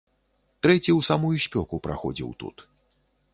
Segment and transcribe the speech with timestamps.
[0.65, 2.57] Трэці ў самую спёку праходзіў тут.